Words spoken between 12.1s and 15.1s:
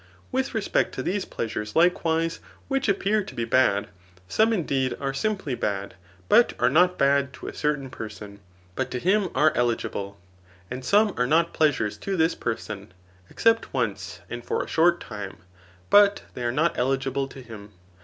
this person,. excq>t: ooce and for a short